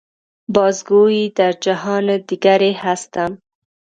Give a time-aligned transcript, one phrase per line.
[0.55, 3.31] باز گوئی در جهان دیگری هستم.